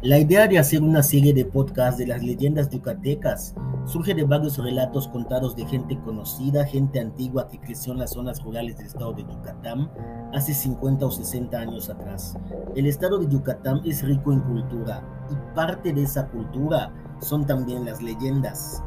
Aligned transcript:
La 0.00 0.16
idea 0.16 0.46
de 0.46 0.60
hacer 0.60 0.80
una 0.80 1.02
serie 1.02 1.34
de 1.34 1.44
podcasts 1.44 1.98
de 1.98 2.06
las 2.06 2.22
leyendas 2.22 2.70
yucatecas 2.70 3.56
surge 3.84 4.14
de 4.14 4.22
varios 4.22 4.56
relatos 4.56 5.08
contados 5.08 5.56
de 5.56 5.66
gente 5.66 5.98
conocida, 6.02 6.64
gente 6.64 7.00
antigua 7.00 7.48
que 7.48 7.58
creció 7.58 7.94
en 7.94 7.98
las 7.98 8.10
zonas 8.10 8.40
rurales 8.44 8.76
del 8.76 8.86
estado 8.86 9.12
de 9.14 9.22
Yucatán 9.22 9.90
hace 10.32 10.54
50 10.54 11.04
o 11.04 11.10
60 11.10 11.58
años 11.58 11.90
atrás. 11.90 12.38
El 12.76 12.86
estado 12.86 13.18
de 13.18 13.26
Yucatán 13.26 13.80
es 13.84 14.04
rico 14.04 14.32
en 14.32 14.38
cultura 14.42 15.02
y 15.32 15.56
parte 15.56 15.92
de 15.92 16.04
esa 16.04 16.28
cultura 16.28 16.94
son 17.18 17.44
también 17.44 17.84
las 17.84 18.00
leyendas. 18.00 18.80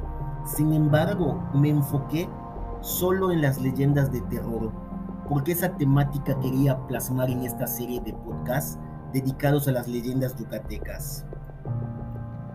Sin 0.46 0.72
embargo, 0.72 1.44
me 1.54 1.72
enfoqué 1.72 2.30
solo 2.80 3.32
en 3.32 3.42
las 3.42 3.60
leyendas 3.60 4.14
de 4.14 4.22
terror, 4.22 4.72
porque 5.28 5.52
esa 5.52 5.76
temática 5.76 6.40
quería 6.40 6.80
plasmar 6.88 7.30
en 7.30 7.42
esta 7.42 7.68
serie 7.68 8.00
de 8.00 8.14
podcasts 8.14 8.80
dedicados 9.14 9.68
a 9.68 9.72
las 9.72 9.88
leyendas 9.88 10.38
yucatecas. 10.38 11.26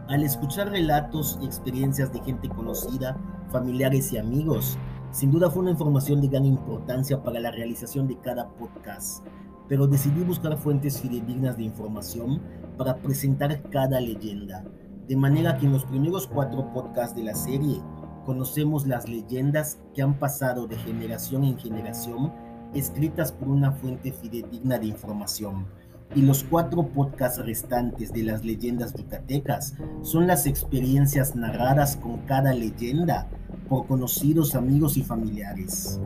Al 0.09 0.23
escuchar 0.23 0.71
relatos 0.71 1.39
y 1.43 1.47
experiencias 1.47 2.13
de 2.13 2.21
gente 2.21 2.49
conocida, 2.49 3.17
familiares 3.51 4.13
y 4.13 4.19
amigos, 4.19 4.79
sin 5.11 5.31
duda 5.31 5.51
fue 5.51 5.63
una 5.63 5.73
información 5.73 6.21
de 6.21 6.29
gran 6.29 6.45
importancia 6.45 7.23
para 7.23 7.41
la 7.41 7.51
realización 7.51 8.07
de 8.07 8.19
cada 8.19 8.49
podcast, 8.51 9.27
pero 9.69 9.87
decidí 9.87 10.23
buscar 10.23 10.57
fuentes 10.57 11.01
fidedignas 11.01 11.57
de 11.57 11.65
información 11.65 12.41
para 12.77 12.97
presentar 12.99 13.63
cada 13.71 14.01
leyenda, 14.01 14.65
de 15.09 15.17
manera 15.17 15.57
que 15.59 15.67
en 15.67 15.73
los 15.73 15.85
primeros 15.85 16.27
cuatro 16.27 16.73
podcasts 16.73 17.17
de 17.17 17.25
la 17.25 17.35
serie 17.35 17.81
conocemos 18.25 18.87
las 18.87 19.09
leyendas 19.09 19.81
que 19.95 20.03
han 20.03 20.19
pasado 20.19 20.67
de 20.67 20.77
generación 20.77 21.45
en 21.45 21.59
generación 21.59 22.33
escritas 22.75 23.33
por 23.33 23.49
una 23.49 23.73
fuente 23.73 24.13
fidedigna 24.13 24.79
de 24.79 24.87
información 24.87 25.67
y 26.15 26.23
los 26.23 26.45
cuatro 26.45 26.87
podcasts 26.89 27.45
restantes 27.45 28.13
de 28.13 28.23
las 28.23 28.45
leyendas 28.45 28.95
yucatecas 28.95 29.75
son 30.03 30.27
las 30.27 30.47
experiencias 30.47 31.35
narradas 31.35 31.97
con 31.97 32.19
cada 32.27 32.55
leyenda 32.55 33.29
por 33.69 33.87
conocidos 33.87 34.55
amigos 34.55 34.97
y 34.97 35.03
familiares. 35.03 36.01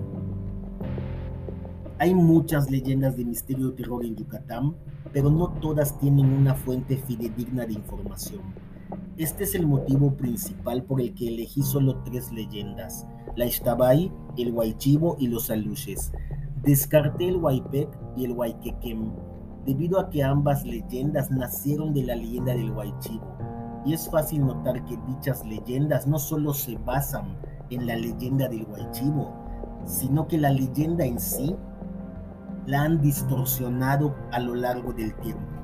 Hay 1.98 2.15
muchas 2.15 2.70
leyendas 2.70 3.17
de 3.17 3.27
misterio 3.27 3.69
y 3.69 3.73
terror 3.73 4.05
en 4.05 4.17
Yucatán, 4.17 4.75
pero 5.12 5.31
no 5.31 5.48
todas 5.61 5.98
tienen 5.98 6.33
una 6.33 6.55
fuente 6.55 6.97
fidedigna 6.97 7.67
de 7.67 7.75
información. 7.75 8.41
Este 9.19 9.45
es 9.45 9.55
el 9.55 9.67
motivo 9.67 10.17
principal 10.17 10.83
por 10.83 11.03
el 11.03 11.14
que 11.14 11.29
elegí 11.29 11.62
solo 11.62 12.03
tres 12.05 12.33
leyendas, 12.33 13.07
la 13.37 13.45
Ixtabay, 13.45 14.11
el 14.39 14.53
Huaychivo 14.53 15.17
y 15.20 15.29
los 15.29 15.51
Aluches. 15.51 16.11
Descarté 16.62 17.29
el 17.29 17.37
Huaypec 17.37 17.89
y 18.17 18.25
el 18.25 18.33
Huayquequem 18.33 19.12
debido 19.66 20.00
a 20.00 20.11
que 20.11 20.22
ambas 20.22 20.64
leyendas 20.64 21.30
nacieron 21.30 21.92
de 21.94 22.05
la 22.05 22.14
leyenda 22.14 22.55
del 22.55 22.70
Huaychivo. 22.72 23.36
Y 23.84 23.94
es 23.94 24.08
fácil 24.11 24.47
notar 24.47 24.84
que 24.84 24.98
dichas 25.08 25.44
leyendas 25.44 26.06
no 26.06 26.19
solo 26.19 26.52
se 26.52 26.77
basan 26.78 27.36
en 27.70 27.86
la 27.86 27.97
leyenda 27.97 28.48
del 28.48 28.67
Huaychivo, 28.67 29.33
sino 29.84 30.27
que 30.27 30.39
la 30.39 30.50
leyenda 30.50 31.05
en 31.05 31.19
sí 31.19 31.56
la 32.67 32.83
han 32.83 33.00
distorsionado 33.00 34.14
a 34.33 34.41
lo 34.41 34.55
largo 34.55 34.92
del 34.92 35.14
tiempo. 35.17 35.59